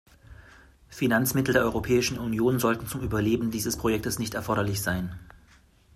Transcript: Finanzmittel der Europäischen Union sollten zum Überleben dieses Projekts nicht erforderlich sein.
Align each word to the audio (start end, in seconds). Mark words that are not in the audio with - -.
Finanzmittel 0.89 1.53
der 1.53 1.61
Europäischen 1.61 2.17
Union 2.17 2.57
sollten 2.57 2.87
zum 2.87 3.01
Überleben 3.01 3.51
dieses 3.51 3.77
Projekts 3.77 4.17
nicht 4.17 4.33
erforderlich 4.33 4.81
sein. 4.81 5.19